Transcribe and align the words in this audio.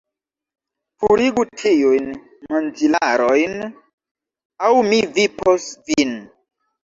Purigu 1.01 1.43
tiujn 1.63 2.07
manĝilarojn! 2.55 3.53
aŭ 4.69 4.71
mi 4.89 5.03
vipos 5.19 5.69
vin! 5.91 6.17